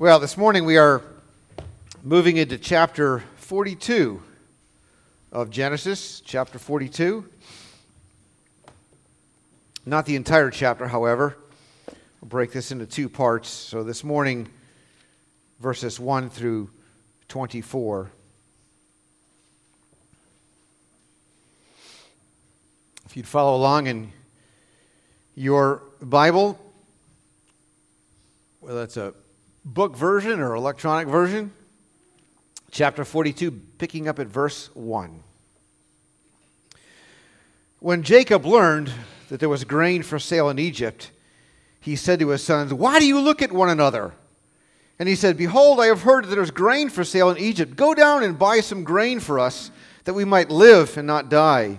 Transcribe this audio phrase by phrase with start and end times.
[0.00, 1.02] Well, this morning we are
[2.04, 4.22] moving into chapter 42
[5.32, 7.28] of Genesis, chapter 42.
[9.84, 11.36] Not the entire chapter, however.
[12.20, 13.48] We'll break this into two parts.
[13.48, 14.46] So this morning,
[15.58, 16.70] verses 1 through
[17.26, 18.08] 24.
[23.04, 24.12] If you'd follow along in
[25.34, 26.56] your Bible,
[28.60, 29.12] well, that's a
[29.74, 31.52] book version or electronic version,
[32.70, 35.22] chapter 42, picking up at verse 1.
[37.80, 38.90] When Jacob learned
[39.28, 41.10] that there was grain for sale in Egypt,
[41.80, 44.14] he said to his sons, Why do you look at one another?
[44.98, 47.76] And he said, Behold, I have heard that there is grain for sale in Egypt.
[47.76, 49.70] Go down and buy some grain for us,
[50.04, 51.78] that we might live and not die.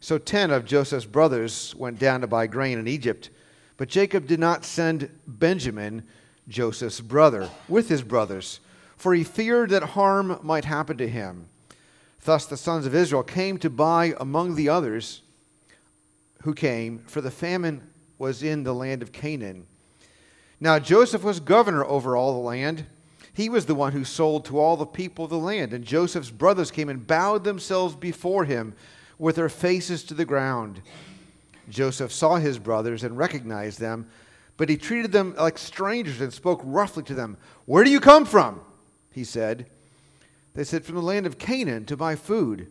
[0.00, 3.30] So ten of Joseph's brothers went down to buy grain in Egypt.
[3.76, 6.04] But Jacob did not send Benjamin
[6.48, 8.60] Joseph's brother, with his brothers,
[8.96, 11.48] for he feared that harm might happen to him.
[12.24, 15.22] Thus the sons of Israel came to buy among the others
[16.42, 19.66] who came, for the famine was in the land of Canaan.
[20.60, 22.86] Now Joseph was governor over all the land.
[23.32, 25.72] He was the one who sold to all the people of the land.
[25.72, 28.74] And Joseph's brothers came and bowed themselves before him
[29.18, 30.82] with their faces to the ground.
[31.68, 34.08] Joseph saw his brothers and recognized them
[34.58, 37.38] but he treated them like strangers and spoke roughly to them.
[37.64, 38.60] Where do you come from?
[39.10, 39.70] He said.
[40.52, 42.66] They said, From the land of Canaan to buy food.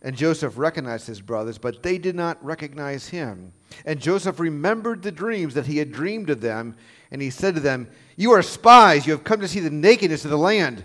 [0.00, 3.52] And Joseph recognized his brothers, but they did not recognize him.
[3.84, 6.76] And Joseph remembered the dreams that he had dreamed of them,
[7.10, 9.06] and he said to them, You are spies.
[9.06, 10.84] You have come to see the nakedness of the land.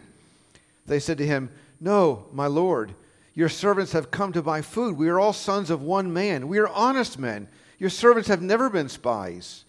[0.88, 2.96] They said to him, No, my lord.
[3.34, 4.98] Your servants have come to buy food.
[4.98, 6.50] We are all sons of one man.
[6.50, 7.48] We are honest men.
[7.80, 9.64] Your servants have never been spies.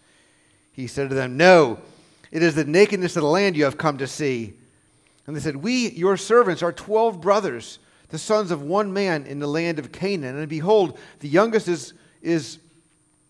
[0.75, 1.79] He said to them, No,
[2.31, 4.55] it is the nakedness of the land you have come to see.
[5.27, 9.39] And they said, We, your servants, are twelve brothers, the sons of one man in
[9.39, 10.37] the land of Canaan.
[10.37, 12.59] And behold, the youngest is, is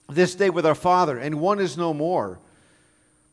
[0.08, 2.40] this day with our father, and one is no more.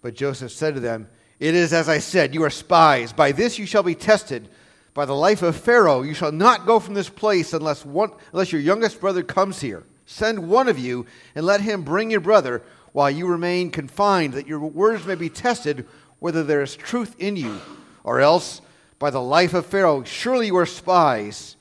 [0.02, 1.08] But Joseph said to them,
[1.40, 3.14] It is as I said, you are spies.
[3.14, 4.50] By this you shall be tested.
[4.94, 8.52] By the life of Pharaoh, you shall not go from this place unless, one, unless
[8.52, 9.86] your youngest brother comes here.
[10.06, 12.62] Send one of you, and let him bring your brother
[12.94, 15.88] while you remain confined, that your words may be tested
[16.19, 17.59] whether there is truth in you,
[18.03, 18.62] or else
[19.00, 21.56] by the life of Pharaoh, surely you are spies.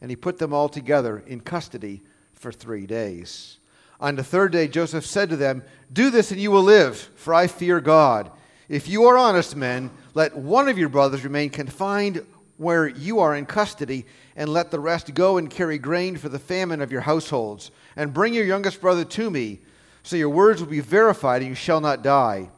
[0.00, 2.02] And he put them all together in custody
[2.32, 3.58] for three days.
[4.00, 7.32] On the third day, Joseph said to them, Do this and you will live, for
[7.32, 8.30] I fear God.
[8.68, 12.26] If you are honest men, let one of your brothers remain confined
[12.56, 14.04] where you are in custody,
[14.36, 17.70] and let the rest go and carry grain for the famine of your households.
[17.96, 19.60] And bring your youngest brother to me
[20.04, 22.50] so your words will be verified, and you shall not die.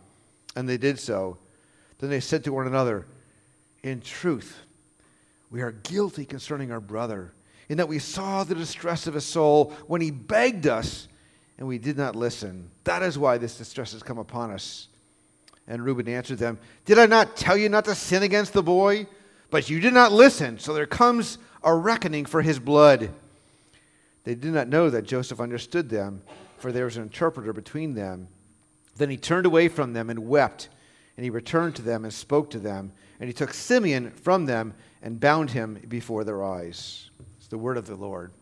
[0.56, 1.38] And they did so.
[1.98, 3.06] Then they said to one another,
[3.84, 4.58] In truth,
[5.48, 7.32] we are guilty concerning our brother,
[7.68, 11.06] in that we saw the distress of his soul when he begged us,
[11.56, 12.68] and we did not listen.
[12.82, 14.88] That is why this distress has come upon us.
[15.68, 19.06] And Reuben answered them, Did I not tell you not to sin against the boy?
[19.50, 23.10] But you did not listen, so there comes a reckoning for his blood.
[24.24, 26.22] They did not know that Joseph understood them
[26.58, 28.28] for there was an interpreter between them.
[28.96, 30.68] Then he turned away from them and wept,
[31.16, 32.92] and he returned to them and spoke to them.
[33.20, 37.10] And he took Simeon from them and bound him before their eyes.
[37.38, 38.32] It's the word of the Lord.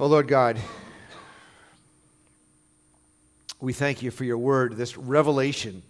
[0.00, 0.58] Oh, Lord God,
[3.60, 5.82] we thank you for your word, this revelation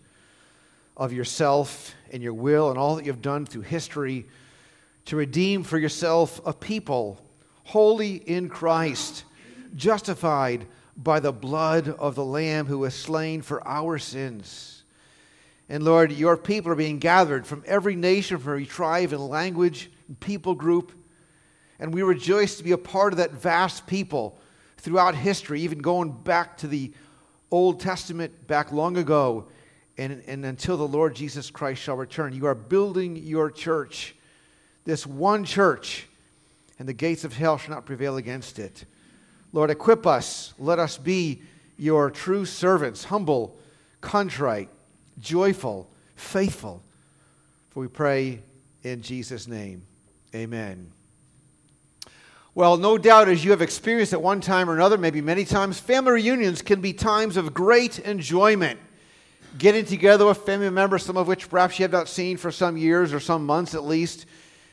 [0.96, 4.26] of yourself and your will and all that you've done through history
[5.04, 7.20] to redeem for yourself a people
[7.68, 9.24] holy in Christ,
[9.76, 14.84] justified by the blood of the Lamb who was slain for our sins.
[15.68, 19.90] And Lord, your people are being gathered from every nation, from every tribe and language
[20.08, 20.92] and people group.
[21.78, 24.40] And we rejoice to be a part of that vast people
[24.78, 26.90] throughout history, even going back to the
[27.50, 29.46] Old Testament, back long ago,
[29.98, 32.32] and, and until the Lord Jesus Christ shall return.
[32.32, 34.14] You are building your church,
[34.86, 36.06] this one church
[36.78, 38.84] and the gates of hell shall not prevail against it.
[39.52, 40.54] Lord, equip us.
[40.58, 41.42] Let us be
[41.76, 43.56] your true servants, humble,
[44.00, 44.68] contrite,
[45.18, 46.82] joyful, faithful.
[47.70, 48.42] For we pray
[48.82, 49.82] in Jesus' name.
[50.34, 50.92] Amen.
[52.54, 55.78] Well, no doubt, as you have experienced at one time or another, maybe many times,
[55.78, 58.80] family reunions can be times of great enjoyment.
[59.56, 62.76] Getting together with family members, some of which perhaps you have not seen for some
[62.76, 64.26] years or some months at least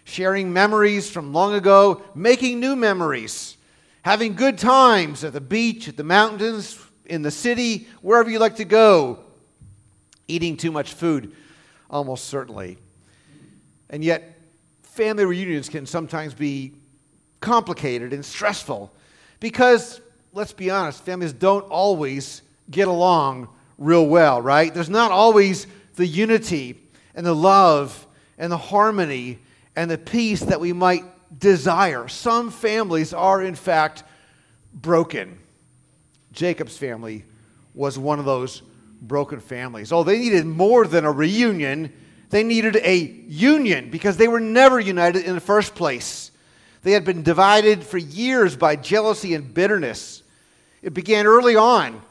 [0.05, 3.57] sharing memories from long ago, making new memories,
[4.03, 8.55] having good times at the beach, at the mountains, in the city, wherever you like
[8.55, 9.19] to go.
[10.27, 11.31] eating too much food,
[11.89, 12.77] almost certainly.
[13.89, 14.39] And yet,
[14.81, 16.73] family reunions can sometimes be
[17.41, 18.91] complicated and stressful
[19.39, 20.01] because,
[20.33, 22.41] let's be honest, families don't always
[22.71, 24.73] get along real well, right?
[24.73, 26.81] There's not always the unity
[27.13, 29.39] and the love and the harmony
[29.75, 31.03] and the peace that we might
[31.37, 32.07] desire.
[32.07, 34.03] Some families are, in fact,
[34.73, 35.39] broken.
[36.31, 37.25] Jacob's family
[37.73, 38.61] was one of those
[39.01, 39.91] broken families.
[39.91, 41.91] Oh, they needed more than a reunion,
[42.29, 46.31] they needed a union because they were never united in the first place.
[46.81, 50.23] They had been divided for years by jealousy and bitterness.
[50.81, 52.01] It began early on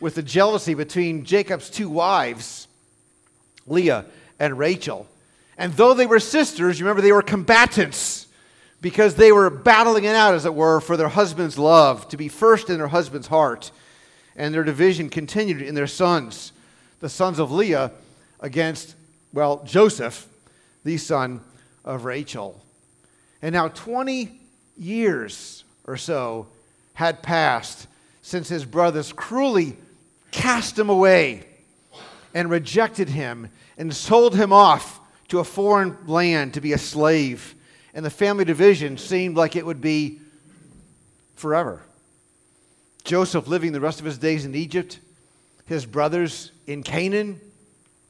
[0.00, 2.66] with the jealousy between Jacob's two wives,
[3.66, 4.06] Leah
[4.38, 5.06] and Rachel.
[5.56, 8.26] And though they were sisters, you remember they were combatants
[8.80, 12.28] because they were battling it out, as it were, for their husband's love, to be
[12.28, 13.70] first in their husband's heart.
[14.36, 16.52] And their division continued in their sons,
[17.00, 17.92] the sons of Leah
[18.40, 18.94] against,
[19.32, 20.28] well, Joseph,
[20.84, 21.40] the son
[21.84, 22.60] of Rachel.
[23.40, 24.40] And now 20
[24.76, 26.48] years or so
[26.94, 27.86] had passed
[28.22, 29.76] since his brothers cruelly
[30.30, 31.46] cast him away
[32.32, 33.48] and rejected him
[33.78, 37.54] and sold him off to a foreign land to be a slave.
[37.94, 40.20] And the family division seemed like it would be
[41.36, 41.82] forever.
[43.04, 44.98] Joseph living the rest of his days in Egypt,
[45.66, 47.40] his brothers in Canaan,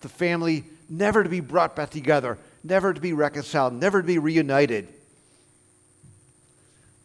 [0.01, 4.19] the family never to be brought back together, never to be reconciled, never to be
[4.19, 4.89] reunited.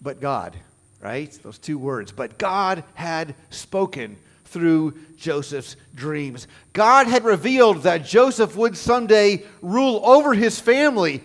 [0.01, 0.55] But God,
[1.01, 1.31] right?
[1.43, 2.11] Those two words.
[2.11, 4.17] But God had spoken
[4.49, 6.47] through Joseph's dreams.
[6.73, 11.21] God had revealed that Joseph would someday rule over his family.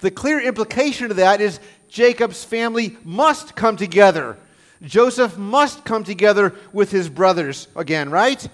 [0.00, 4.38] The clear implication of that is Jacob's family must come together.
[4.82, 8.48] Joseph must come together with his brothers again, right?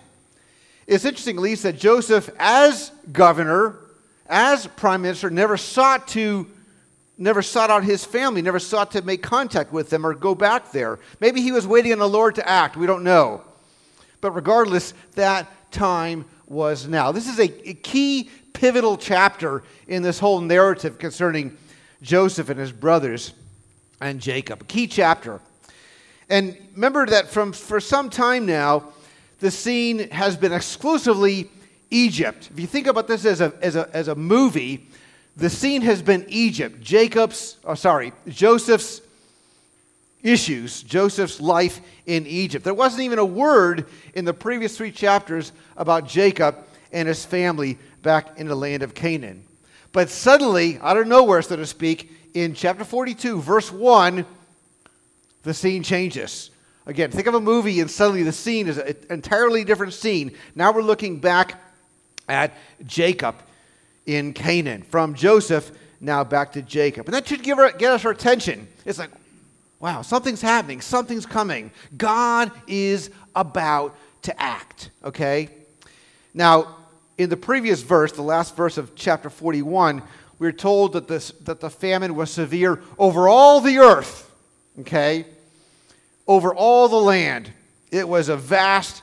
[0.87, 3.77] It's interesting, at least, that Joseph, as governor,
[4.27, 6.47] as prime minister, never sought to
[7.21, 10.71] never sought out his family, never sought to make contact with them or go back
[10.71, 11.01] there.
[11.21, 12.77] Maybe he was waiting on the Lord to act.
[12.77, 13.43] We don't know.
[14.21, 17.13] But regardless, that time was now.
[17.13, 21.57] This is a, a key pivotal chapter in this whole narrative concerning
[22.03, 23.33] Joseph and his brothers
[24.01, 24.63] and Jacob.
[24.63, 25.41] A key chapter.
[26.29, 28.93] And remember that from for some time now,
[29.41, 31.51] the scene has been exclusively
[31.91, 32.49] Egypt.
[32.53, 34.89] If you think about this as a, as a, as a movie,
[35.37, 36.81] the scene has been Egypt.
[36.81, 39.01] Jacob's, oh, sorry, Joseph's
[40.23, 42.65] issues, Joseph's life in Egypt.
[42.65, 46.57] There wasn't even a word in the previous three chapters about Jacob
[46.93, 49.45] and his family back in the land of Canaan.
[49.93, 54.25] But suddenly, out of nowhere, so to speak, in chapter 42, verse 1,
[55.43, 56.51] the scene changes.
[56.87, 60.33] Again, think of a movie and suddenly the scene is an entirely different scene.
[60.55, 61.61] Now we're looking back
[62.29, 62.55] at
[62.87, 63.37] Jacob
[64.07, 64.83] in Canaan.
[64.83, 67.07] From Joseph, now back to Jacob.
[67.07, 68.69] And that should give our, get us our attention.
[68.85, 69.11] It's like,
[69.81, 71.71] Wow, something's happening, something's coming.
[71.97, 75.51] God is about to act, okay?
[76.35, 76.77] Now,
[77.17, 80.03] in the previous verse, the last verse of chapter 41,
[80.39, 84.33] we're told that, this, that the famine was severe over all the earth,
[84.81, 85.27] okay?
[86.27, 87.51] Over all the land.
[87.91, 89.03] It was a vast,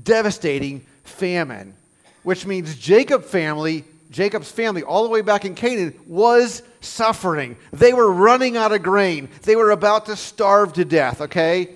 [0.00, 1.74] devastating famine,
[2.22, 7.56] which means Jacob family Jacob's family, all the way back in Canaan, was suffering.
[7.72, 9.28] They were running out of grain.
[9.42, 11.74] They were about to starve to death, okay?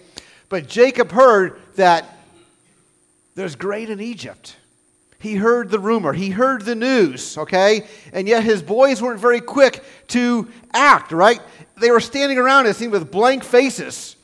[0.49, 2.19] But Jacob heard that
[3.35, 4.57] there's grain in Egypt.
[5.19, 7.87] He heard the rumor, he heard the news, okay?
[8.13, 11.41] And yet his boys weren't very quick to act, right?
[11.81, 14.17] They were standing around, it seemed, with blank faces,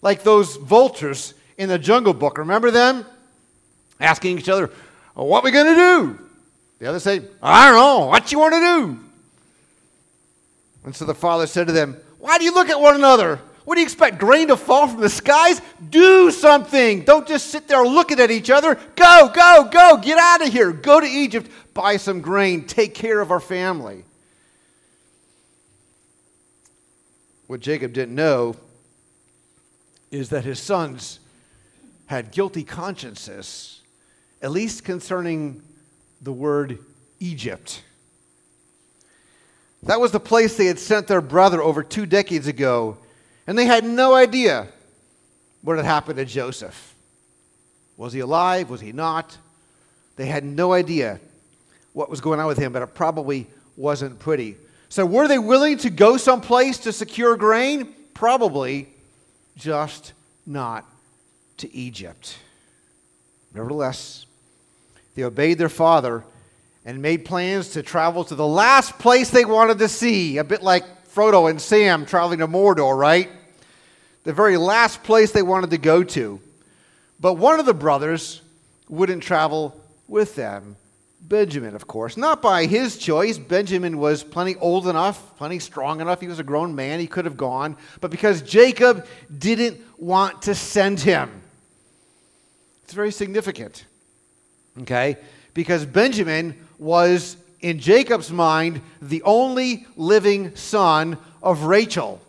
[0.00, 2.38] like those vultures in the jungle book.
[2.38, 3.04] Remember them?
[4.00, 4.70] Asking each other,
[5.14, 6.29] What are we going to do?
[6.80, 8.98] The others say, I don't know, what you want to do?
[10.84, 13.38] And so the father said to them, Why do you look at one another?
[13.64, 14.18] What do you expect?
[14.18, 15.60] Grain to fall from the skies?
[15.90, 17.04] Do something.
[17.04, 18.76] Don't just sit there looking at each other.
[18.96, 19.98] Go, go, go.
[19.98, 20.72] Get out of here.
[20.72, 21.50] Go to Egypt.
[21.74, 22.66] Buy some grain.
[22.66, 24.04] Take care of our family.
[27.46, 28.56] What Jacob didn't know
[30.10, 31.20] is that his sons
[32.06, 33.82] had guilty consciences,
[34.40, 35.62] at least concerning
[36.20, 36.78] the word
[37.18, 37.82] Egypt.
[39.84, 42.98] That was the place they had sent their brother over two decades ago,
[43.46, 44.68] and they had no idea
[45.62, 46.94] what had happened to Joseph.
[47.96, 48.70] Was he alive?
[48.70, 49.36] Was he not?
[50.16, 51.20] They had no idea
[51.92, 53.46] what was going on with him, but it probably
[53.76, 54.56] wasn't pretty.
[54.88, 57.94] So, were they willing to go someplace to secure grain?
[58.12, 58.88] Probably,
[59.56, 60.12] just
[60.46, 60.84] not
[61.58, 62.36] to Egypt.
[63.54, 64.26] Nevertheless,
[65.14, 66.24] they obeyed their father
[66.84, 70.62] and made plans to travel to the last place they wanted to see, a bit
[70.62, 73.28] like Frodo and Sam traveling to Mordor, right?
[74.24, 76.40] The very last place they wanted to go to.
[77.18, 78.40] But one of the brothers
[78.88, 80.76] wouldn't travel with them.
[81.20, 82.16] Benjamin, of course.
[82.16, 83.38] Not by his choice.
[83.38, 86.20] Benjamin was plenty old enough, plenty strong enough.
[86.20, 86.98] He was a grown man.
[86.98, 87.76] He could have gone.
[88.00, 91.42] But because Jacob didn't want to send him.
[92.84, 93.84] It's very significant.
[94.82, 95.16] Okay?
[95.54, 102.20] Because Benjamin was, in Jacob's mind, the only living son of Rachel,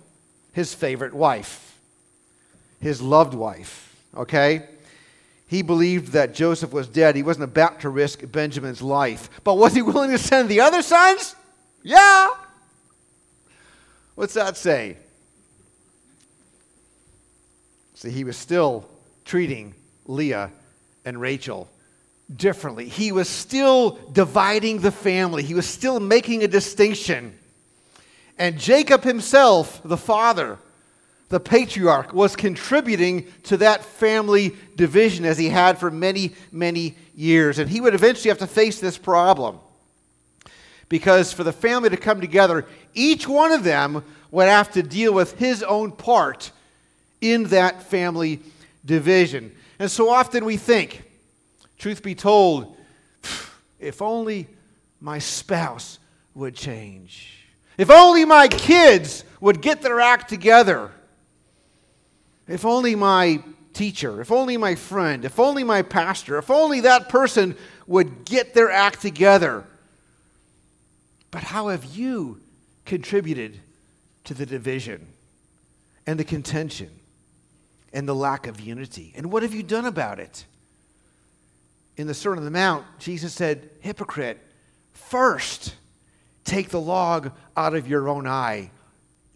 [0.53, 1.79] his favorite wife,
[2.79, 3.95] his loved wife.
[4.15, 4.67] Okay?
[5.47, 7.15] He believed that Joseph was dead.
[7.15, 9.29] He wasn't about to risk Benjamin's life.
[9.43, 11.35] But was he willing to send the other sons?
[11.83, 12.29] Yeah.
[14.15, 14.97] What's that say?
[17.95, 18.87] See, he was still
[19.25, 20.51] treating Leah
[21.05, 21.69] and Rachel
[22.35, 22.87] differently.
[22.87, 27.37] He was still dividing the family, he was still making a distinction.
[28.37, 30.57] And Jacob himself, the father,
[31.29, 37.59] the patriarch, was contributing to that family division as he had for many, many years.
[37.59, 39.59] And he would eventually have to face this problem.
[40.89, 45.13] Because for the family to come together, each one of them would have to deal
[45.13, 46.51] with his own part
[47.21, 48.39] in that family
[48.83, 49.55] division.
[49.77, 51.03] And so often we think,
[51.81, 52.77] Truth be told,
[53.79, 54.47] if only
[54.99, 55.97] my spouse
[56.35, 57.47] would change.
[57.75, 60.91] If only my kids would get their act together.
[62.47, 63.41] If only my
[63.73, 67.55] teacher, if only my friend, if only my pastor, if only that person
[67.87, 69.65] would get their act together.
[71.31, 72.41] But how have you
[72.85, 73.59] contributed
[74.25, 75.07] to the division
[76.05, 76.91] and the contention
[77.91, 79.13] and the lack of unity?
[79.15, 80.45] And what have you done about it?
[81.97, 84.39] In the Sermon on the Mount, Jesus said, Hypocrite,
[84.93, 85.75] first
[86.43, 88.71] take the log out of your own eye.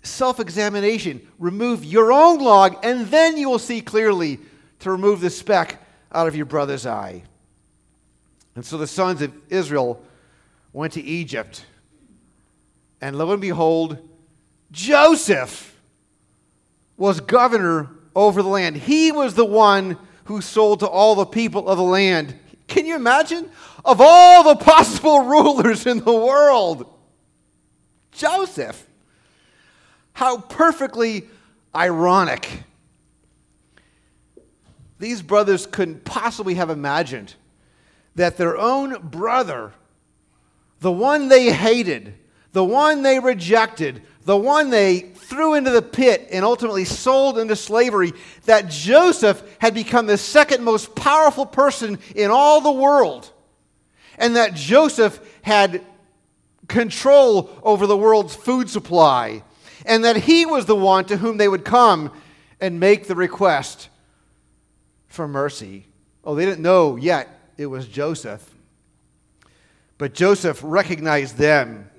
[0.03, 4.39] Self examination, remove your own log, and then you will see clearly
[4.79, 5.81] to remove the speck
[6.12, 7.24] out of your brother's eye.
[8.55, 10.01] And so the sons of Israel
[10.74, 11.65] went to Egypt.
[13.01, 13.97] And lo and behold,
[14.71, 15.79] Joseph
[16.97, 18.77] was governor over the land.
[18.77, 22.95] He was the one who sold to all the people of the land can you
[22.95, 23.50] imagine?
[23.84, 26.91] Of all the possible rulers in the world,
[28.12, 28.88] Joseph.
[30.13, 31.27] How perfectly
[31.75, 32.63] ironic.
[34.98, 37.36] These brothers couldn't possibly have imagined
[38.15, 39.74] that their own brother,
[40.79, 42.13] the one they hated,
[42.53, 47.55] the one they rejected, the one they threw into the pit and ultimately sold into
[47.55, 48.12] slavery,
[48.46, 53.32] that Joseph had become the second most powerful person in all the world,
[54.17, 55.82] and that Joseph had
[56.67, 59.44] control over the world's food supply,
[59.86, 62.12] and that he was the one to whom they would come
[62.60, 63.89] and make the request
[65.08, 65.86] for mercy.
[66.24, 68.51] Oh, they didn't know yet it was Joseph.
[70.00, 71.89] But Joseph recognized them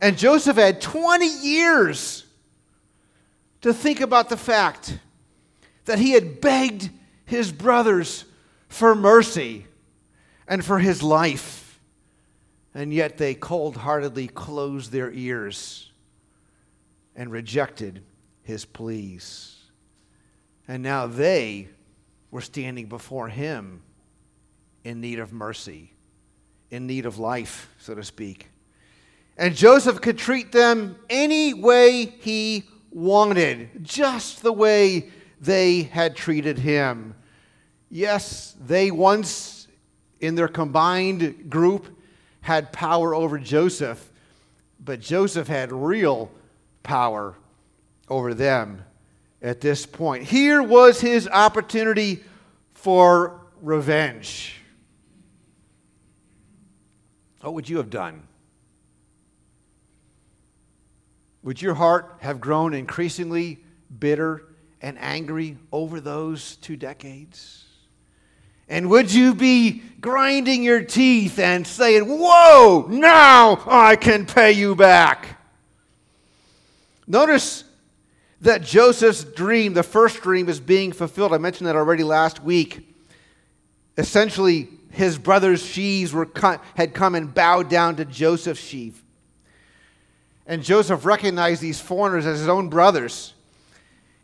[0.00, 2.24] and Joseph had 20 years
[3.62, 4.98] to think about the fact
[5.86, 6.90] that he had begged
[7.24, 8.24] his brothers
[8.68, 9.66] for mercy
[10.46, 11.80] and for his life.
[12.74, 15.90] And yet they cold heartedly closed their ears
[17.14, 18.02] and rejected
[18.42, 19.56] his pleas.
[20.68, 21.68] And now they
[22.30, 23.82] were standing before him
[24.84, 25.92] in need of mercy,
[26.70, 28.48] in need of life, so to speak.
[29.36, 36.58] And Joseph could treat them any way he wanted, just the way they had treated
[36.58, 37.14] him.
[37.90, 39.68] Yes, they once,
[40.20, 41.86] in their combined group,
[42.40, 44.10] had power over Joseph,
[44.82, 46.30] but Joseph had real
[46.82, 47.34] power
[48.08, 48.84] over them
[49.42, 50.24] at this point.
[50.24, 52.22] Here was his opportunity
[52.72, 54.60] for revenge.
[57.40, 58.22] What would you have done?
[61.46, 63.62] Would your heart have grown increasingly
[64.00, 64.42] bitter
[64.82, 67.64] and angry over those two decades?
[68.68, 74.74] And would you be grinding your teeth and saying, Whoa, now I can pay you
[74.74, 75.40] back?
[77.06, 77.62] Notice
[78.40, 81.32] that Joseph's dream, the first dream, is being fulfilled.
[81.32, 82.92] I mentioned that already last week.
[83.96, 86.28] Essentially, his brother's sheaves were
[86.74, 89.04] had come and bowed down to Joseph's sheaf.
[90.46, 93.34] And Joseph recognized these foreigners as his own brothers.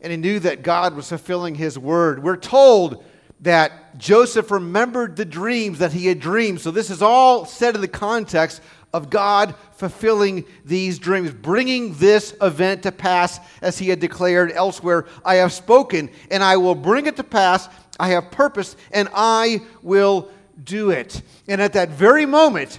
[0.00, 2.22] And he knew that God was fulfilling his word.
[2.22, 3.04] We're told
[3.40, 6.60] that Joseph remembered the dreams that he had dreamed.
[6.60, 8.62] So this is all said in the context
[8.92, 15.06] of God fulfilling these dreams, bringing this event to pass as he had declared elsewhere
[15.24, 17.68] I have spoken, and I will bring it to pass.
[17.98, 20.30] I have purpose, and I will
[20.62, 21.22] do it.
[21.48, 22.78] And at that very moment,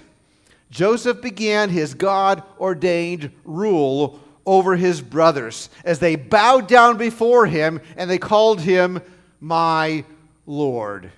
[0.74, 7.80] Joseph began his God ordained rule over his brothers as they bowed down before him
[7.96, 9.00] and they called him
[9.40, 10.04] my
[10.48, 11.12] Lord.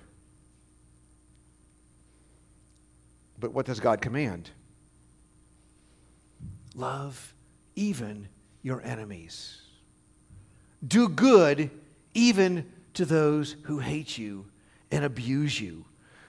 [3.40, 4.50] But what does God command?
[6.74, 7.32] Love
[7.76, 8.28] even
[8.62, 9.62] your enemies.
[10.86, 11.70] Do good
[12.12, 14.44] even to those who hate you
[14.90, 15.86] and abuse you.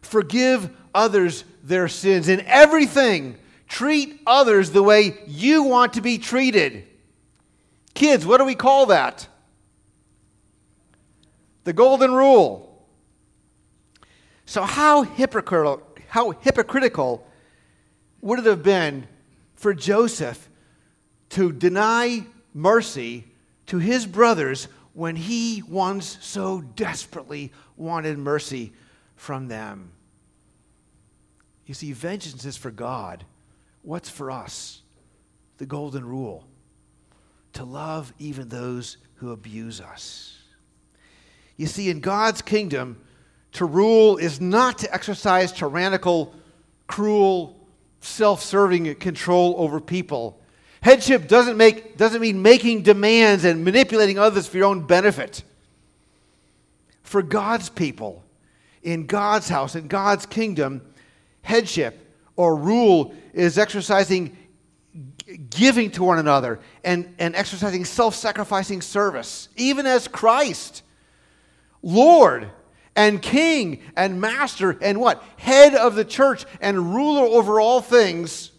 [0.07, 2.29] Forgive others their sins.
[2.29, 3.37] In everything,
[3.67, 6.85] treat others the way you want to be treated.
[7.93, 9.27] Kids, what do we call that?
[11.65, 12.85] The golden rule.
[14.45, 17.27] So, how hypocritical, how hypocritical
[18.21, 19.07] would it have been
[19.55, 20.49] for Joseph
[21.31, 23.25] to deny mercy
[23.65, 28.71] to his brothers when he once so desperately wanted mercy
[29.17, 29.91] from them?
[31.67, 33.25] You see, vengeance is for God.
[33.83, 34.81] What's for us?
[35.57, 36.45] The golden rule
[37.53, 40.37] to love even those who abuse us.
[41.55, 43.01] You see, in God's kingdom,
[43.53, 46.35] to rule is not to exercise tyrannical,
[46.85, 47.67] cruel,
[47.99, 50.39] self serving control over people.
[50.81, 55.43] Headship doesn't, make, doesn't mean making demands and manipulating others for your own benefit.
[57.01, 58.23] For God's people,
[58.83, 60.81] in God's house, in God's kingdom,
[61.47, 64.35] headship or rule is exercising
[65.49, 70.83] giving to one another and, and exercising self sacrificing service, even as Christ,
[71.81, 72.49] Lord,
[72.95, 75.23] and king and master and what?
[75.37, 78.51] Head of the church and ruler over all things,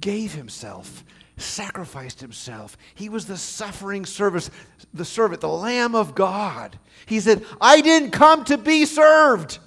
[0.00, 1.04] gave himself,
[1.36, 2.78] sacrificed himself.
[2.94, 4.50] He was the suffering service,
[4.94, 6.78] the servant, the Lamb of God.
[7.06, 9.58] He said, I didn't come to be served,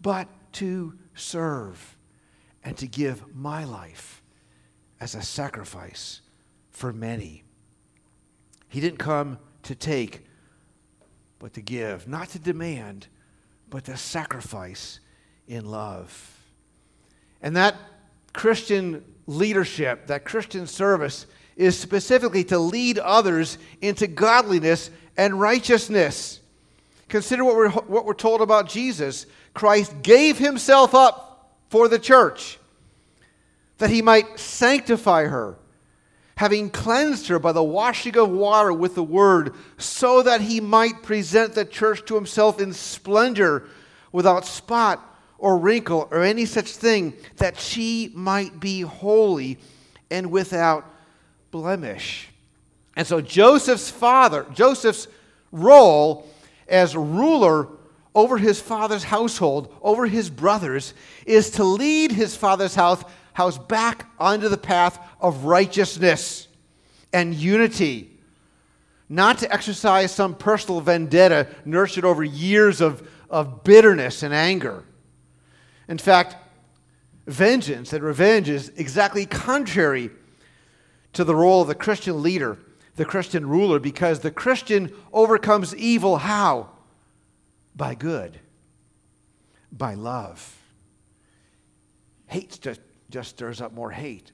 [0.00, 1.96] but to serve
[2.64, 4.22] and to give my life
[5.00, 6.20] as a sacrifice
[6.70, 7.44] for many.
[8.68, 10.26] He didn't come to take
[11.40, 13.08] but to give, not to demand,
[13.70, 15.00] but to sacrifice
[15.48, 16.38] in love.
[17.42, 17.74] And that
[18.32, 26.40] Christian leadership, that Christian service, is specifically to lead others into godliness and righteousness.
[27.08, 29.26] Consider what we're, what we're told about Jesus.
[29.54, 32.58] Christ gave himself up for the church
[33.78, 35.56] that he might sanctify her
[36.40, 41.02] having cleansed her by the washing of water with the word, so that he might
[41.02, 43.68] present the church to himself in splendor,
[44.10, 49.58] without spot or wrinkle or any such thing, that she might be holy
[50.10, 50.90] and without
[51.50, 52.30] blemish.
[52.96, 55.08] And so Joseph's father, Joseph's
[55.52, 56.26] role
[56.68, 57.68] as ruler
[58.14, 60.94] over his father's household, over his brothers,
[61.26, 66.48] is to lead his father's house house back onto the path of righteousness
[67.12, 68.10] and unity.
[69.08, 74.84] Not to exercise some personal vendetta nurtured over years of, of bitterness and anger.
[75.88, 76.36] In fact,
[77.26, 80.10] vengeance and revenge is exactly contrary
[81.12, 82.58] to the role of the Christian leader,
[82.96, 86.68] the Christian ruler, because the Christian overcomes evil how?
[87.74, 88.38] By good,
[89.72, 90.56] by love.
[92.26, 92.80] Hate just
[93.10, 94.32] just stirs up more hate.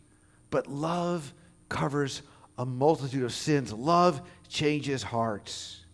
[0.51, 1.33] But love
[1.69, 2.23] covers
[2.59, 3.73] a multitude of sins.
[3.73, 5.85] Love changes hearts.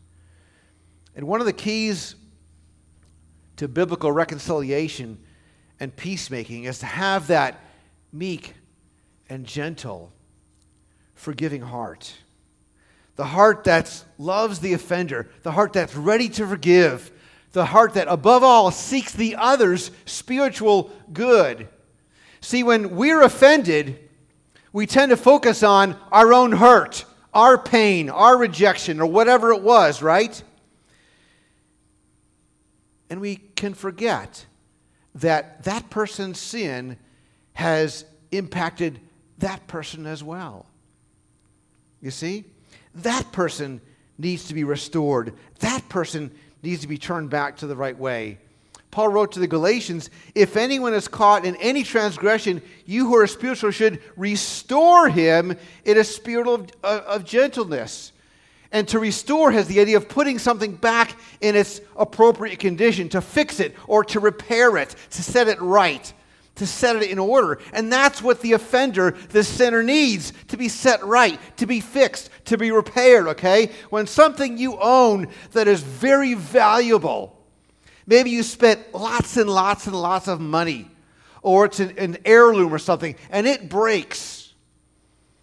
[1.15, 2.15] And one of the keys
[3.57, 5.19] to biblical reconciliation
[5.81, 7.61] and peacemaking is to have that
[8.13, 8.55] meek
[9.29, 10.13] and gentle,
[11.15, 12.15] forgiving heart.
[13.17, 17.11] The heart that loves the offender, the heart that's ready to forgive,
[17.53, 21.69] the heart that above all seeks the other's spiritual good.
[22.41, 24.09] See, when we're offended,
[24.73, 29.63] we tend to focus on our own hurt, our pain, our rejection, or whatever it
[29.63, 30.43] was, right?
[33.11, 34.47] And we can forget
[35.17, 36.97] that that person's sin
[37.53, 38.99] has impacted
[39.39, 40.67] that person as well.
[42.01, 42.45] You see?
[42.97, 43.81] That person
[44.19, 45.35] needs to be restored.
[45.61, 48.39] That person needs to be turned back to the right way.
[48.93, 53.27] Paul wrote to the Galatians, If anyone is caught in any transgression, you who are
[53.27, 58.13] spiritual should restore him in a spirit of, uh, of gentleness.
[58.71, 63.21] And to restore has the idea of putting something back in its appropriate condition, to
[63.21, 66.13] fix it or to repair it, to set it right,
[66.57, 67.59] to set it in order.
[67.73, 72.31] And that's what the offender, the sinner, needs to be set right, to be fixed,
[72.47, 73.71] to be repaired, okay?
[73.91, 77.39] When something you own that is very valuable,
[78.07, 80.91] maybe you spent lots and lots and lots of money,
[81.43, 84.53] or it's an, an heirloom or something, and it breaks.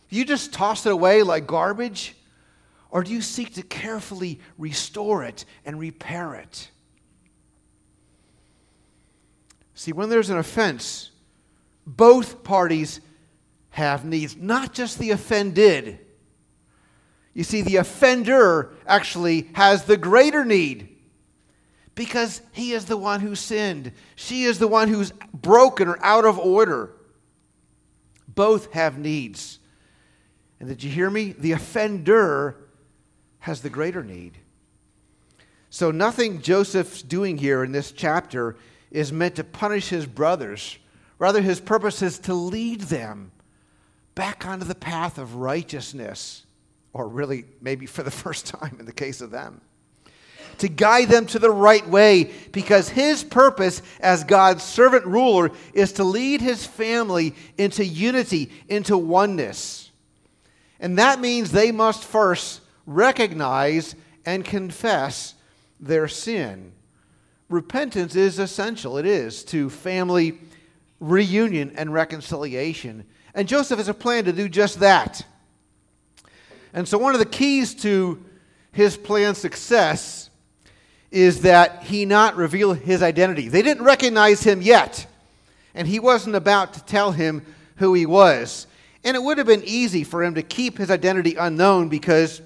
[0.09, 2.15] You just toss it away like garbage?
[2.91, 6.69] Or do you seek to carefully restore it and repair it?
[9.79, 11.09] See, when there's an offense,
[11.87, 12.99] both parties
[13.69, 15.99] have needs, not just the offended.
[17.33, 20.97] You see, the offender actually has the greater need
[21.95, 23.93] because he is the one who sinned.
[24.17, 26.91] She is the one who's broken or out of order.
[28.27, 29.59] Both have needs.
[30.59, 31.31] And did you hear me?
[31.31, 32.57] The offender
[33.39, 34.39] has the greater need.
[35.69, 38.57] So, nothing Joseph's doing here in this chapter
[38.91, 40.77] is meant to punish his brothers.
[41.17, 43.31] Rather, his purpose is to lead them
[44.15, 46.45] back onto the path of righteousness,
[46.93, 49.61] or really, maybe for the first time in the case of them.
[50.59, 55.93] To guide them to the right way, because his purpose as God's servant ruler is
[55.93, 59.89] to lead his family into unity, into oneness.
[60.81, 65.35] And that means they must first recognize and confess
[65.79, 66.73] their sin.
[67.49, 70.39] Repentance is essential, it is, to family
[70.99, 73.05] reunion and reconciliation.
[73.33, 75.25] And Joseph has a plan to do just that.
[76.73, 78.23] And so, one of the keys to
[78.71, 80.29] his plan's success
[81.09, 83.49] is that he not reveal his identity.
[83.49, 85.07] They didn't recognize him yet,
[85.73, 87.43] and he wasn't about to tell him
[87.77, 88.67] who he was.
[89.03, 92.41] And it would have been easy for him to keep his identity unknown because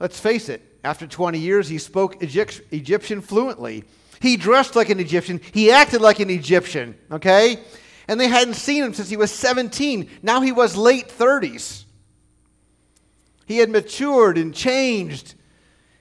[0.00, 3.84] Let's face it, after 20 years, he spoke Egyptian fluently.
[4.20, 5.40] He dressed like an Egyptian.
[5.52, 7.58] He acted like an Egyptian, okay?
[8.06, 10.08] And they hadn't seen him since he was 17.
[10.22, 11.84] Now he was late 30s.
[13.46, 15.34] He had matured and changed.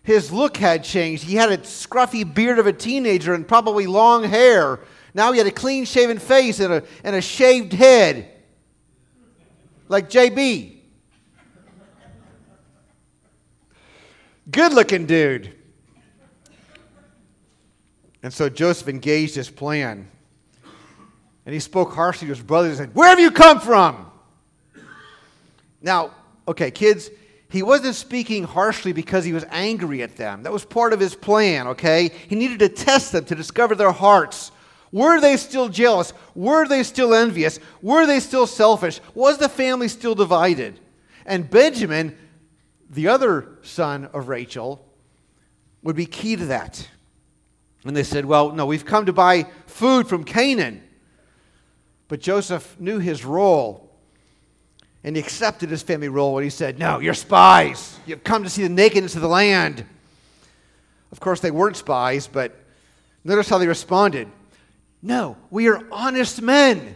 [0.04, 1.24] His look had changed.
[1.24, 4.80] He had a scruffy beard of a teenager and probably long hair.
[5.14, 8.32] Now he had a clean shaven face and a, and a shaved head,
[9.90, 10.77] like JB.
[14.50, 15.54] Good looking dude.
[18.24, 20.08] And so Joseph engaged his plan.
[21.46, 24.12] And he spoke harshly to his brothers and said, Where have you come from?
[25.82, 26.12] Now,
[26.48, 27.10] okay, kids,
[27.50, 30.44] he wasn't speaking harshly because he was angry at them.
[30.44, 32.12] That was part of his plan, okay?
[32.28, 34.52] He needed to test them to discover their hearts.
[34.92, 36.14] Were they still jealous?
[36.36, 37.60] Were they still envious?
[37.82, 39.00] Were they still selfish?
[39.14, 40.80] Was the family still divided?
[41.26, 42.18] And Benjamin
[42.90, 44.86] the other son of Rachel
[45.84, 46.88] would be key to that.
[47.86, 50.84] And they said, Well, no, we've come to buy food from Canaan.
[52.08, 53.84] But Joseph knew his role.
[55.04, 57.98] And he accepted his family role when he said, No, you're spies.
[58.06, 59.86] You've come to see the nakedness of the land.
[61.12, 62.54] Of course, they weren't spies, but
[63.24, 64.30] notice how they responded
[65.02, 66.96] No, we are honest men.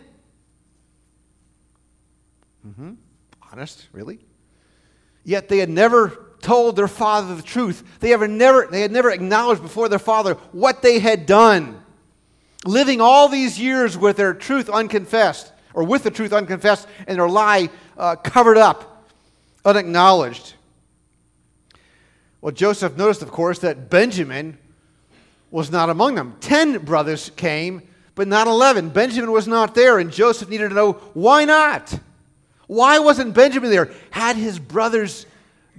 [2.67, 2.93] Mm-hmm.
[3.51, 3.87] Honest?
[3.91, 4.19] Really?
[5.23, 7.83] Yet they had never told their father the truth.
[7.99, 11.83] They, ever never, they had never acknowledged before their father what they had done.
[12.65, 17.29] Living all these years with their truth unconfessed, or with the truth unconfessed, and their
[17.29, 19.07] lie uh, covered up,
[19.63, 20.53] unacknowledged.
[22.41, 24.57] Well, Joseph noticed, of course, that Benjamin
[25.51, 26.35] was not among them.
[26.39, 27.83] Ten brothers came,
[28.15, 28.89] but not eleven.
[28.89, 31.99] Benjamin was not there, and Joseph needed to know why not.
[32.71, 33.91] Why wasn't Benjamin there?
[34.11, 35.25] Had his brothers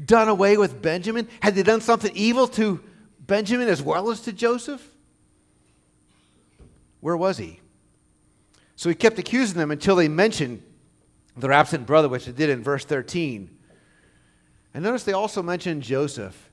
[0.05, 1.27] done away with Benjamin?
[1.41, 2.85] Had they done something evil to
[3.19, 4.87] Benjamin as well as to Joseph?
[7.01, 7.61] Where was he?
[8.77, 10.63] So he kept accusing them until they mentioned
[11.35, 13.49] their absent brother, which they did in verse 13.
[14.75, 16.51] And notice they also mentioned Joseph.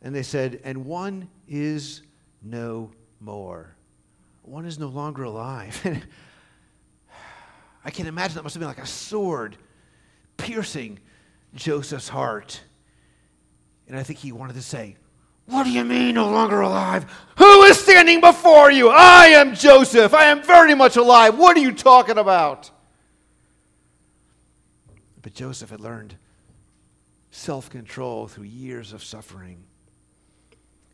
[0.00, 2.00] And they said, And one is
[2.42, 3.76] no more.
[4.44, 5.78] One is no longer alive.
[7.84, 9.58] I can imagine that must have been like a sword
[10.36, 10.98] piercing
[11.54, 12.60] Joseph's heart.
[13.88, 14.96] And I think he wanted to say,
[15.46, 17.06] What do you mean, no longer alive?
[17.38, 18.88] Who is standing before you?
[18.88, 20.14] I am Joseph.
[20.14, 21.38] I am very much alive.
[21.38, 22.70] What are you talking about?
[25.22, 26.16] But Joseph had learned
[27.30, 29.64] self control through years of suffering.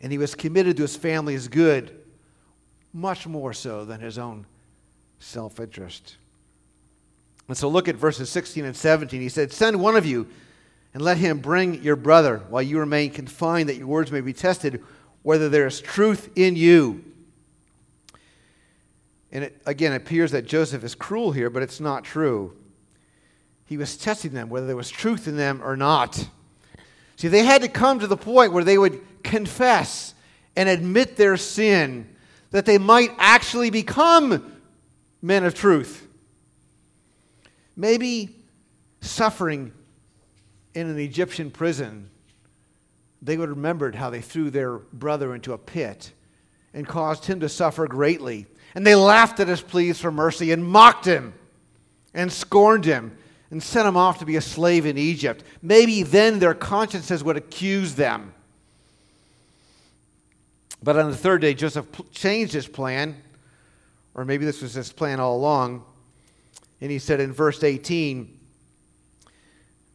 [0.00, 2.00] And he was committed to his family's good,
[2.92, 4.46] much more so than his own
[5.18, 6.16] self interest.
[7.50, 9.20] And so look at verses 16 and 17.
[9.20, 10.28] He said, Send one of you
[10.94, 14.32] and let him bring your brother while you remain confined, that your words may be
[14.32, 14.84] tested,
[15.22, 17.04] whether there is truth in you.
[19.32, 22.56] And it, again, it appears that Joseph is cruel here, but it's not true.
[23.66, 26.28] He was testing them, whether there was truth in them or not.
[27.16, 30.14] See, they had to come to the point where they would confess
[30.54, 32.14] and admit their sin,
[32.52, 34.56] that they might actually become
[35.20, 36.06] men of truth.
[37.80, 38.36] Maybe
[39.00, 39.72] suffering
[40.74, 42.10] in an Egyptian prison,
[43.22, 46.12] they would have remembered how they threw their brother into a pit
[46.74, 48.44] and caused him to suffer greatly.
[48.74, 51.32] And they laughed at his pleas for mercy and mocked him
[52.12, 53.16] and scorned him
[53.50, 55.42] and sent him off to be a slave in Egypt.
[55.62, 58.34] Maybe then their consciences would accuse them.
[60.82, 63.16] But on the third day, Joseph changed his plan,
[64.14, 65.86] or maybe this was his plan all along.
[66.80, 68.38] And he said in verse 18,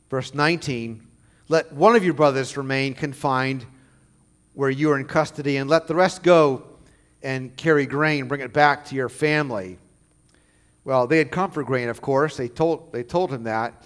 [0.10, 1.02] verse 19,
[1.48, 3.66] let one of your brothers remain confined
[4.56, 6.64] where you are in custody, and let the rest go
[7.22, 9.78] and carry grain, bring it back to your family.
[10.86, 12.38] Well, they had come for grain, of course.
[12.38, 13.84] They told, they told him that.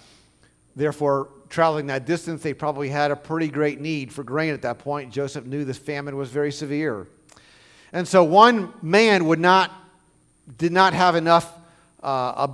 [0.75, 4.77] Therefore, traveling that distance, they probably had a pretty great need for grain at that
[4.77, 5.11] point.
[5.11, 7.07] Joseph knew this famine was very severe.
[7.91, 9.71] And so one man would not,
[10.57, 11.51] did not have enough,
[12.03, 12.49] uh,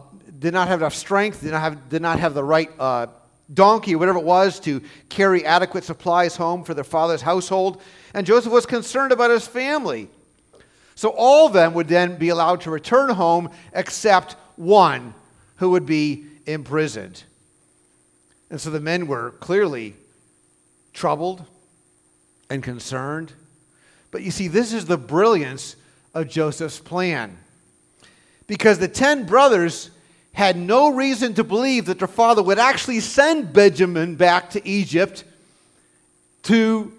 [0.46, 3.08] did not have enough strength, did not have, did not have the right uh,
[3.52, 4.80] donkey, whatever it was, to
[5.10, 7.82] carry adequate supplies home for their father's household.
[8.14, 10.08] And Joseph was concerned about his family.
[10.94, 15.16] So all of them would then be allowed to return home except one
[15.56, 17.24] who would be imprisoned.
[18.52, 19.96] And so the men were clearly
[20.94, 21.44] troubled
[22.52, 23.34] and concerned.
[24.12, 25.76] But you see, this is the brilliance
[26.14, 27.36] of Joseph's plan.
[28.46, 29.90] Because the ten brothers
[30.36, 35.24] had no reason to believe that their father would actually send Benjamin back to Egypt
[36.44, 36.92] to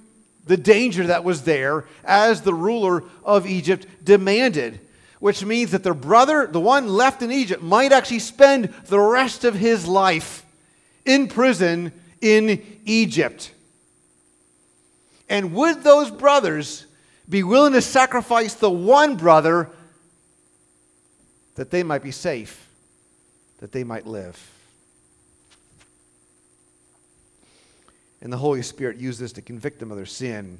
[0.46, 4.80] the danger that was there as the ruler of Egypt demanded.
[5.18, 9.44] Which means that their brother, the one left in Egypt, might actually spend the rest
[9.44, 10.44] of his life
[11.04, 13.52] in prison in Egypt.
[15.28, 16.86] And would those brothers
[17.28, 19.70] be willing to sacrifice the one brother
[21.56, 22.65] that they might be safe?
[23.58, 24.38] That they might live.
[28.20, 30.58] And the Holy Spirit used this to convict them of their sin.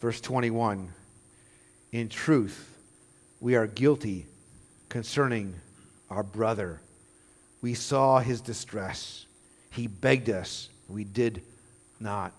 [0.00, 0.88] Verse 21
[1.92, 2.76] In truth,
[3.40, 4.26] we are guilty
[4.88, 5.54] concerning
[6.10, 6.80] our brother.
[7.60, 9.26] We saw his distress.
[9.70, 10.68] He begged us.
[10.88, 11.42] We did
[12.00, 12.32] not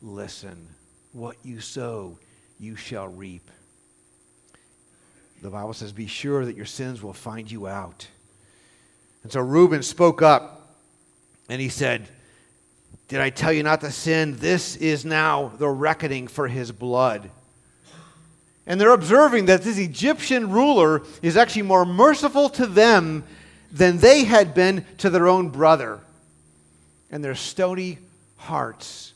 [0.00, 0.68] listen.
[1.12, 2.18] What you sow,
[2.58, 3.50] you shall reap
[5.42, 8.06] the Bible says, Be sure that your sins will find you out.
[9.22, 10.76] And so Reuben spoke up
[11.48, 12.08] and he said,
[13.08, 14.36] Did I tell you not to sin?
[14.36, 17.30] This is now the reckoning for his blood.
[18.66, 23.24] And they're observing that this Egyptian ruler is actually more merciful to them
[23.72, 26.00] than they had been to their own brother.
[27.10, 27.98] And their stony
[28.36, 29.14] hearts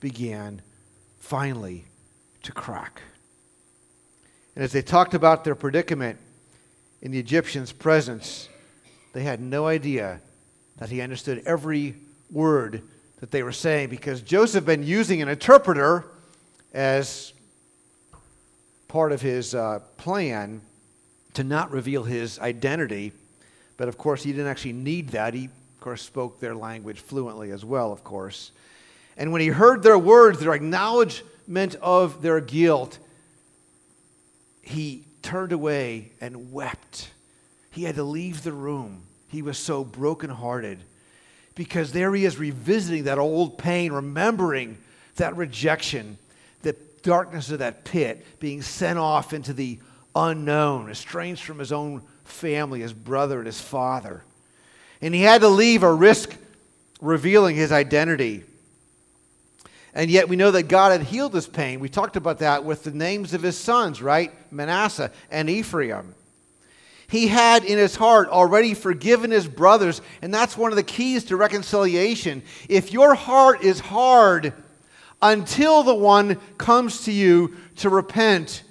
[0.00, 0.62] began
[1.18, 1.84] finally
[2.42, 3.02] to crack.
[4.54, 6.18] And as they talked about their predicament
[7.02, 8.48] in the Egyptian's presence,
[9.12, 10.20] they had no idea
[10.78, 11.96] that he understood every
[12.30, 12.82] word
[13.20, 16.04] that they were saying because Joseph had been using an interpreter
[16.72, 17.32] as
[18.88, 20.60] part of his uh, plan
[21.34, 23.12] to not reveal his identity.
[23.76, 25.34] But of course, he didn't actually need that.
[25.34, 28.52] He, of course, spoke their language fluently as well, of course.
[29.16, 32.98] And when he heard their words, their acknowledgement of their guilt,
[34.66, 37.10] he turned away and wept.
[37.70, 39.02] He had to leave the room.
[39.28, 40.78] He was so brokenhearted
[41.54, 44.78] because there he is revisiting that old pain, remembering
[45.16, 46.18] that rejection,
[46.62, 49.78] the darkness of that pit, being sent off into the
[50.14, 54.24] unknown, estranged from his own family, his brother and his father.
[55.00, 56.36] And he had to leave or risk
[57.00, 58.44] revealing his identity.
[59.94, 61.78] And yet we know that God had healed his pain.
[61.78, 64.32] We talked about that with the names of his sons, right?
[64.52, 66.14] Manasseh and Ephraim.
[67.06, 71.24] He had in his heart already forgiven his brothers, and that's one of the keys
[71.26, 72.42] to reconciliation.
[72.68, 74.52] If your heart is hard
[75.22, 78.64] until the one comes to you to repent,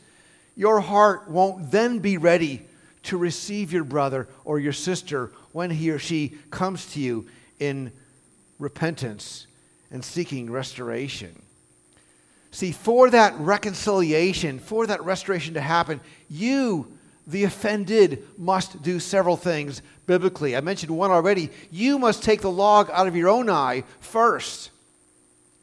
[0.57, 2.63] your heart won't then be ready
[3.03, 7.27] to receive your brother or your sister when he or she comes to you
[7.59, 7.93] in
[8.59, 9.47] repentance
[9.93, 11.41] and seeking restoration.
[12.51, 19.37] See, for that reconciliation, for that restoration to happen, you the offended must do several
[19.37, 20.57] things biblically.
[20.57, 21.49] I mentioned one already.
[21.71, 24.71] You must take the log out of your own eye first,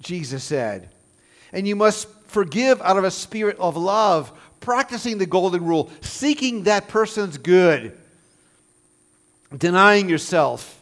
[0.00, 0.88] Jesus said.
[1.52, 6.62] And you must forgive out of a spirit of love, practicing the golden rule, seeking
[6.62, 7.98] that person's good,
[9.56, 10.79] denying yourself,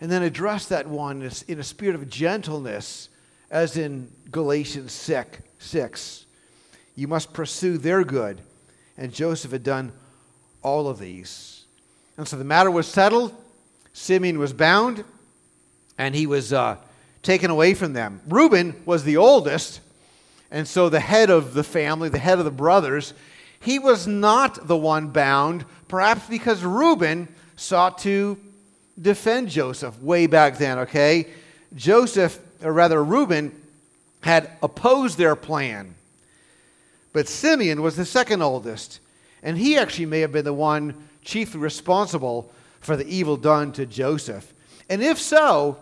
[0.00, 3.08] and then address that one in a spirit of gentleness,
[3.50, 6.26] as in Galatians 6.
[6.94, 8.40] You must pursue their good.
[8.96, 9.92] And Joseph had done
[10.62, 11.64] all of these.
[12.16, 13.34] And so the matter was settled.
[13.92, 15.04] Simeon was bound,
[15.96, 16.76] and he was uh,
[17.22, 18.20] taken away from them.
[18.28, 19.80] Reuben was the oldest,
[20.50, 23.12] and so the head of the family, the head of the brothers,
[23.60, 28.38] he was not the one bound, perhaps because Reuben sought to
[29.00, 31.26] defend Joseph way back then, okay?
[31.74, 33.52] Joseph, or rather Reuben,
[34.22, 35.94] had opposed their plan.
[37.12, 39.00] But Simeon was the second oldest,
[39.42, 43.86] and he actually may have been the one chiefly responsible for the evil done to
[43.86, 44.52] Joseph.
[44.88, 45.78] And if so,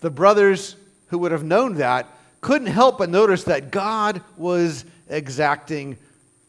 [0.00, 0.76] the brothers
[1.08, 2.06] who would have known that
[2.40, 5.96] couldn't help but notice that God was exacting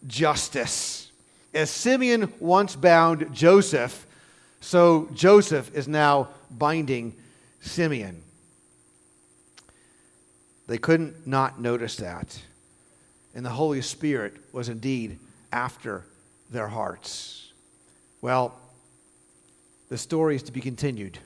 [0.07, 1.11] justice.
[1.53, 4.05] As Simeon once bound Joseph,
[4.65, 7.15] so Joseph is now binding
[7.61, 8.23] Simeon.
[10.65, 12.41] They couldn't not notice that.
[13.35, 15.19] And the Holy Spirit was indeed
[15.51, 16.03] after
[16.49, 17.51] their hearts.
[18.21, 18.59] Well,
[19.89, 21.19] the story is to be continued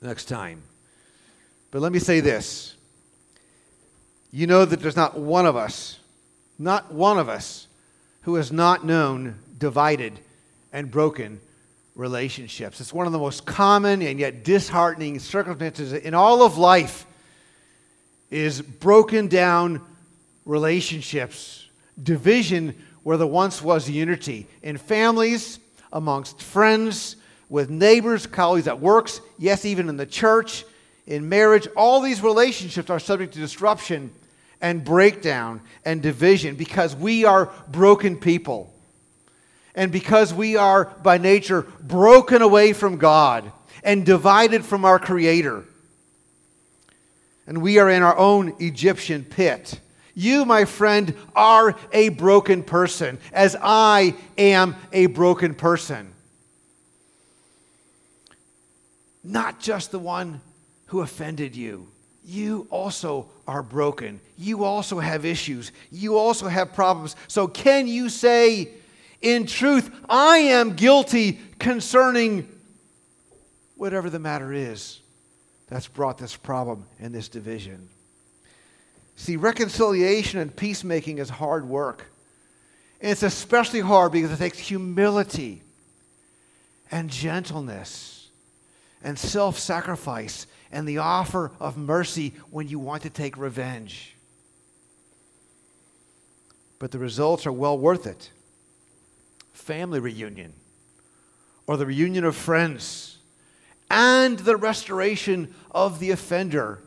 [0.00, 0.62] next time.
[1.70, 2.74] But let me say this.
[4.30, 5.98] You know that there's not one of us,
[6.58, 7.66] not one of us,
[8.22, 10.20] who has not known divided
[10.72, 11.38] and broken
[12.02, 12.80] relationships.
[12.80, 17.06] It's one of the most common and yet disheartening circumstances in all of life
[18.28, 19.80] is broken down
[20.44, 21.68] relationships,
[22.02, 25.60] division where there once was unity in families,
[25.92, 27.16] amongst friends,
[27.48, 30.64] with neighbors, colleagues at works, yes, even in the church,
[31.06, 31.68] in marriage.
[31.76, 34.10] All these relationships are subject to disruption
[34.60, 38.71] and breakdown and division because we are broken people.
[39.74, 43.50] And because we are by nature broken away from God
[43.82, 45.64] and divided from our Creator
[47.46, 49.80] and we are in our own Egyptian pit.
[50.14, 56.12] You, my friend, are a broken person, as I am a broken person.
[59.24, 60.40] Not just the one
[60.86, 61.88] who offended you.
[62.24, 64.20] You also are broken.
[64.36, 65.72] You also have issues.
[65.90, 67.16] You also have problems.
[67.26, 68.70] So, can you say,
[69.22, 72.48] in truth, I am guilty concerning
[73.76, 75.02] whatever the matter is?
[75.72, 77.88] that's brought this problem and this division.
[79.16, 82.12] See, reconciliation and peacemaking is hard work.
[83.00, 85.62] And it's especially hard because it takes humility
[86.90, 88.28] and gentleness
[89.02, 94.14] and self sacrifice and the offer of mercy when you want to take revenge.
[96.78, 98.30] But the results are well worth it.
[99.52, 100.54] Family reunion
[101.66, 103.18] or the reunion of friends
[103.90, 106.80] and the restoration of the offender.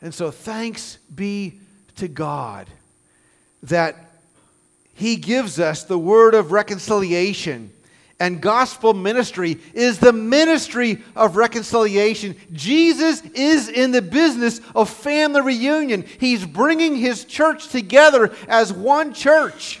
[0.00, 1.60] And so, thanks be
[1.96, 2.68] to God
[3.62, 3.96] that
[4.94, 7.70] He gives us the word of reconciliation.
[8.20, 12.36] And gospel ministry is the ministry of reconciliation.
[12.52, 16.04] Jesus is in the business of family reunion.
[16.20, 19.80] He's bringing his church together as one church.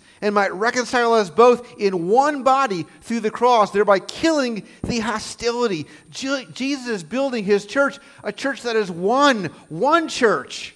[0.21, 5.87] and might reconcile us both in one body through the cross, thereby killing the hostility.
[6.11, 10.75] Jesus is building his church, a church that is one, one church,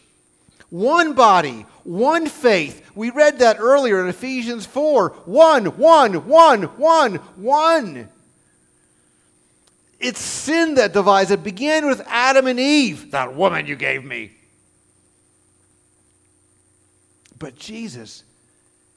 [0.69, 2.89] one body, one faith.
[2.95, 5.09] We read that earlier in Ephesians 4.
[5.25, 8.09] One, one, one, one, one.
[9.99, 11.31] It's sin that divides.
[11.31, 14.31] It began with Adam and Eve, that woman you gave me.
[17.37, 18.23] But Jesus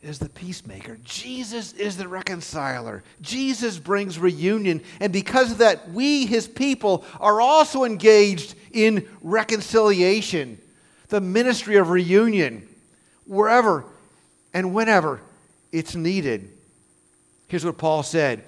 [0.03, 0.97] is the peacemaker.
[1.05, 3.03] Jesus is the reconciler.
[3.21, 4.83] Jesus brings reunion.
[5.01, 10.59] And because of that, we, his people, are also engaged in reconciliation,
[11.09, 12.69] the ministry of reunion
[13.27, 13.85] wherever
[14.55, 15.21] and whenever
[15.73, 16.49] it's needed.
[17.49, 18.45] Here's what Paul said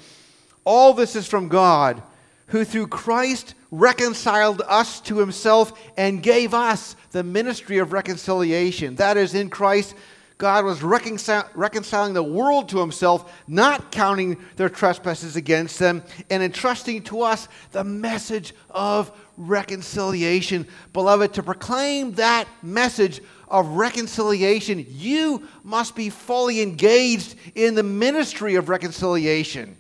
[0.64, 2.02] All this is from God,
[2.48, 8.96] who through Christ reconciled us to himself and gave us the ministry of reconciliation.
[8.96, 9.94] That is, in Christ,
[10.40, 17.02] God was reconciling the world to himself, not counting their trespasses against them, and entrusting
[17.02, 20.66] to us the message of reconciliation.
[20.94, 28.54] Beloved, to proclaim that message of reconciliation, you must be fully engaged in the ministry
[28.54, 29.76] of reconciliation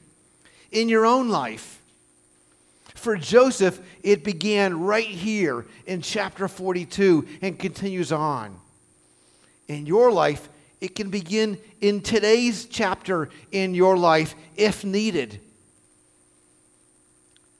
[0.70, 1.80] in your own life.
[2.96, 8.60] For Joseph, it began right here in chapter 42 and continues on.
[9.68, 10.49] In your life,
[10.80, 15.40] it can begin in today's chapter in your life if needed.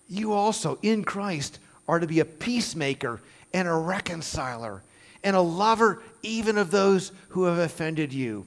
[0.08, 3.20] You also, in Christ, are to be a peacemaker
[3.52, 4.82] and a reconciler
[5.22, 8.46] and a lover even of those who have offended you.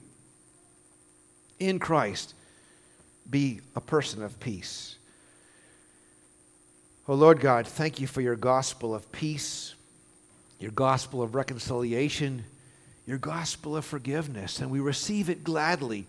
[1.60, 2.34] In Christ,
[3.30, 4.98] be a person of peace.
[7.08, 9.76] Oh Lord God, thank you for your gospel of peace,
[10.60, 12.44] your gospel of reconciliation,
[13.06, 16.06] your gospel of forgiveness, and we receive it gladly.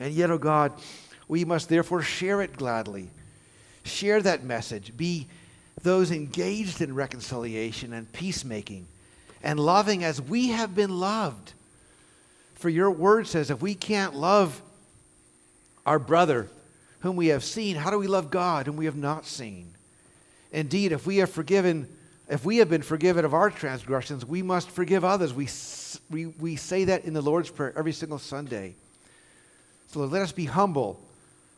[0.00, 0.72] And yet, oh God,
[1.26, 3.10] we must therefore share it gladly.
[3.84, 4.96] Share that message.
[4.96, 5.26] Be
[5.82, 8.86] those engaged in reconciliation and peacemaking
[9.42, 11.52] and loving as we have been loved.
[12.54, 14.60] For your word says if we can't love
[15.86, 16.48] our brother
[17.00, 19.74] whom we have seen, how do we love God whom we have not seen?
[20.50, 21.88] Indeed, if we have forgiven,
[22.28, 25.32] if we have been forgiven of our transgressions, we must forgive others.
[25.32, 25.48] We,
[26.10, 28.74] we, we say that in the Lord's Prayer every single Sunday.
[29.88, 31.00] So let us be humble.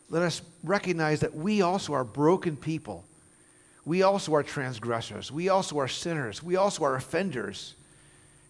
[0.09, 3.05] Let us recognize that we also are broken people.
[3.85, 5.33] We also are transgressors.
[5.33, 6.43] We also are sinners.
[6.43, 7.75] We also are offenders.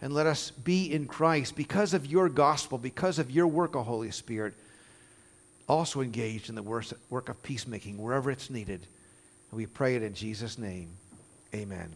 [0.02, 3.82] And let us be in Christ because of your gospel, because of your work, O
[3.82, 4.54] Holy Spirit,
[5.68, 8.86] also engaged in the work of peacemaking wherever it's needed.
[9.50, 10.90] And we pray it in Jesus' name.
[11.54, 11.94] Amen.